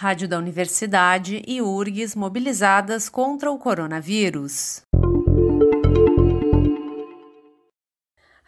Rádio 0.00 0.28
da 0.28 0.38
Universidade 0.38 1.42
e 1.44 1.60
URGS 1.60 2.14
mobilizadas 2.14 3.08
contra 3.08 3.50
o 3.50 3.58
coronavírus. 3.58 4.82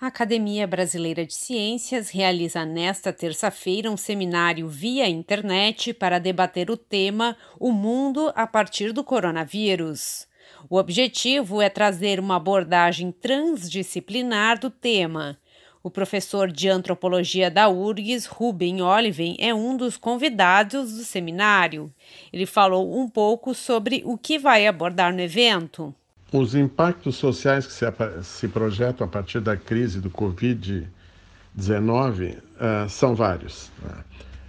A 0.00 0.06
Academia 0.06 0.64
Brasileira 0.64 1.26
de 1.26 1.34
Ciências 1.34 2.08
realiza 2.10 2.64
nesta 2.64 3.12
terça-feira 3.12 3.90
um 3.90 3.96
seminário 3.96 4.68
via 4.68 5.08
internet 5.08 5.92
para 5.92 6.21
debater 6.21 6.71
o 6.71 6.76
tema 6.76 7.36
O 7.58 7.72
Mundo 7.72 8.32
a 8.37 8.46
partir 8.46 8.92
do 8.92 9.03
coronavírus. 9.03 10.28
O 10.69 10.76
objetivo 10.76 11.60
é 11.60 11.69
trazer 11.69 12.21
uma 12.21 12.37
abordagem 12.37 13.10
transdisciplinar 13.10 14.60
do 14.60 14.71
tema 14.71 15.37
o 15.83 15.90
professor 15.90 16.52
de 16.52 16.69
antropologia 16.69 17.51
da 17.51 17.69
URGS, 17.69 18.27
Ruben 18.27 18.83
Oliven, 18.83 19.37
é 19.38 19.55
um 19.55 19.77
dos 19.77 19.96
convidados 19.96 20.92
do 20.96 21.04
seminário. 21.04 21.91
Ele 22.32 22.46
falou 22.46 22.98
um 22.98 23.09
pouco 23.09 23.54
sobre 23.54 24.02
o 24.04 24.18
que 24.18 24.38
vai 24.38 24.66
abordar 24.66 25.12
no 25.12 25.20
evento. 25.20 25.95
Os 26.32 26.54
impactos 26.54 27.16
sociais 27.16 27.66
que 27.66 27.73
se, 28.23 28.48
projetam 28.48 29.06
a 29.06 29.09
partir 29.10 29.40
da 29.40 29.56
crise 29.56 30.01
do 30.01 30.10
Covid-19 30.10 30.87
uh, 32.37 32.88
são 32.88 33.15
vários. 33.15 33.73
Né? 33.82 34.04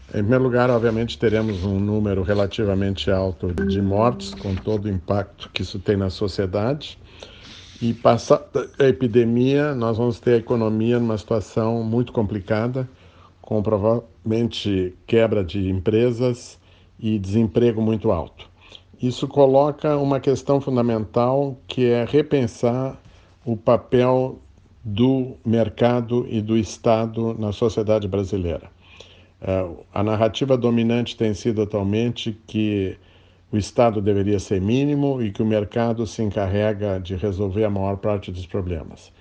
Em 0.10 0.20
primeiro 0.20 0.44
lugar, 0.44 0.70
obviamente, 0.70 1.18
teremos 1.18 1.64
um 1.64 1.80
número 1.80 2.22
relativamente 2.22 3.10
alto 3.10 3.54
de 3.54 3.82
mortes, 3.82 4.34
com 4.34 4.54
todo 4.54 4.86
o 4.86 4.90
impacto 4.90 5.50
que 5.54 5.62
isso 5.62 5.80
tem 5.80 5.96
na 5.96 6.10
sociedade. 6.10 7.00
E 7.82 7.96
passada 7.96 8.70
a 8.78 8.84
epidemia, 8.84 9.74
nós 9.74 9.98
vamos 9.98 10.20
ter 10.20 10.36
a 10.36 10.38
economia 10.38 11.00
numa 11.00 11.18
situação 11.18 11.82
muito 11.82 12.14
complicada, 12.14 12.88
com 13.42 13.60
provavelmente 13.64 14.94
quebra 15.08 15.44
de 15.44 15.68
empresas 15.68 16.60
e 17.00 17.18
desemprego 17.18 17.82
muito 17.82 18.12
alto. 18.12 18.48
Isso 19.02 19.28
coloca 19.28 19.98
uma 19.98 20.20
questão 20.20 20.62
fundamental 20.62 21.58
que 21.68 21.88
é 21.88 22.06
repensar 22.06 23.02
o 23.44 23.58
papel 23.58 24.38
do 24.84 25.36
mercado 25.44 26.28
e 26.30 26.40
do 26.40 26.56
Estado 26.56 27.34
na 27.34 27.52
sociedade 27.52 28.08
brasileira. 28.08 28.70
É, 29.42 29.68
a 29.92 30.04
narrativa 30.04 30.56
dominante 30.56 31.18
tem 31.18 31.34
sido 31.34 31.64
atualmente 31.64 32.40
que 32.46 32.96
o 33.52 33.58
Estado 33.58 34.02
deveria 34.02 34.40
ser 34.40 34.62
mínimo 34.62 35.22
e 35.22 35.32
que 35.32 35.44
o 35.44 35.46
mercado 35.46 36.08
se 36.08 36.24
encarrega 36.24 37.00
de 37.00 37.16
resolver 37.16 37.66
a 37.66 37.70
maior 37.70 37.98
parte 37.98 38.32
dos 38.32 38.46
problemas. 38.46 39.12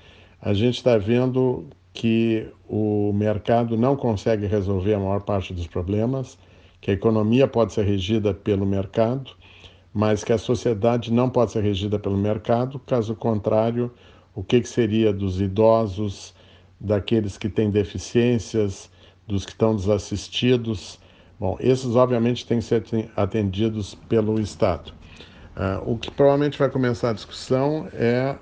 A 0.41 0.55
gente 0.55 0.77
está 0.77 0.97
vendo 0.97 1.67
que 1.93 2.49
o 2.69 3.13
mercado 3.13 3.77
não 3.77 3.97
consegue 3.97 4.47
resolver 4.47 4.95
a 4.95 5.01
maior 5.01 5.23
parte 5.23 5.53
dos 5.53 5.67
problemas, 5.67 6.39
que 6.81 6.93
a 6.93 6.95
economia 6.95 7.49
pode 7.49 7.73
ser 7.73 7.85
regida 7.85 8.33
pelo 8.33 8.65
mercado, 8.65 9.33
mas 9.93 10.23
que 10.23 10.33
a 10.33 10.39
sociedade 10.39 11.13
não 11.13 11.29
pode 11.29 11.51
ser 11.51 11.65
regida 11.65 11.99
pelo 11.99 12.17
mercado, 12.17 12.79
caso 12.79 13.17
contrário, 13.17 13.93
o 14.33 14.45
que, 14.45 14.61
que 14.61 14.69
seria 14.69 15.13
dos 15.13 15.41
idosos, 15.41 16.33
daqueles 16.79 17.37
que 17.37 17.49
têm 17.49 17.69
deficiências, 17.69 18.89
dos 19.27 19.45
que 19.45 19.51
estão 19.51 19.75
desassistidos, 19.75 21.00
Bom, 21.41 21.57
esses 21.59 21.97
obviamente 21.97 22.47
têm 22.47 22.59
que 22.59 22.65
ser 22.65 22.85
atendidos 23.17 23.95
pelo 23.95 24.39
Estado. 24.39 24.93
Uh, 25.57 25.93
o 25.93 25.97
que 25.97 26.11
provavelmente 26.11 26.59
vai 26.59 26.69
começar 26.69 27.09
a 27.09 27.13
discussão 27.15 27.89
é 27.95 28.37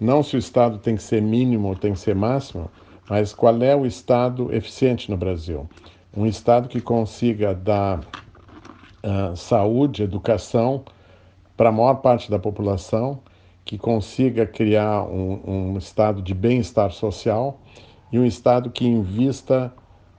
não 0.00 0.22
se 0.22 0.34
o 0.34 0.38
Estado 0.38 0.78
tem 0.78 0.96
que 0.96 1.02
ser 1.02 1.20
mínimo 1.20 1.68
ou 1.68 1.76
tem 1.76 1.92
que 1.92 1.98
ser 1.98 2.14
máximo, 2.14 2.70
mas 3.06 3.34
qual 3.34 3.62
é 3.62 3.76
o 3.76 3.84
Estado 3.84 4.50
eficiente 4.50 5.10
no 5.10 5.16
Brasil. 5.18 5.68
Um 6.16 6.24
Estado 6.24 6.68
que 6.68 6.80
consiga 6.80 7.54
dar 7.54 8.00
uh, 8.00 9.36
saúde, 9.36 10.02
educação 10.02 10.86
para 11.54 11.68
a 11.68 11.72
maior 11.72 11.96
parte 11.96 12.30
da 12.30 12.38
população, 12.38 13.20
que 13.62 13.76
consiga 13.76 14.46
criar 14.46 15.02
um, 15.02 15.74
um 15.74 15.76
estado 15.76 16.22
de 16.22 16.32
bem-estar 16.32 16.92
social 16.92 17.60
e 18.10 18.18
um 18.18 18.24
Estado 18.24 18.70
que 18.70 18.86
invista 18.86 19.70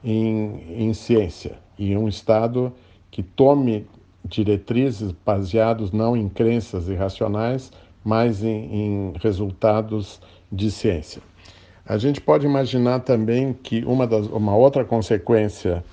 em, 0.04 0.88
em 0.88 0.94
ciência 0.94 1.58
e 1.78 1.96
um 1.96 2.08
Estado 2.08 2.74
que 3.10 3.24
tome 3.24 3.88
diretrizes 4.24 5.12
baseadas 5.26 5.92
não 5.92 6.16
em 6.16 6.28
crenças 6.30 6.88
irracionais, 6.88 7.72
mas 8.04 8.44
em, 8.44 8.48
em 8.50 9.14
resultados 9.20 10.22
de 10.52 10.70
ciência. 10.70 11.22
A 11.86 11.98
gente 11.98 12.22
pode 12.22 12.46
imaginar 12.46 13.00
também 13.00 13.54
que 13.54 13.84
uma, 13.86 14.06
das, 14.06 14.28
uma 14.28 14.56
outra 14.56 14.86
consequência 14.86 15.84